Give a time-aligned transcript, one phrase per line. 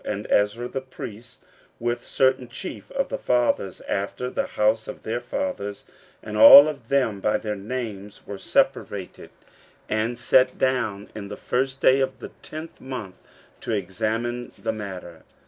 [0.03, 1.41] And Ezra the priest,
[1.79, 5.85] with certain chief of the fathers, after the house of their fathers,
[6.23, 9.29] and all of them by their names, were separated,
[9.87, 13.13] and sat down in the first day of the tenth month
[13.59, 15.21] to examine the matter.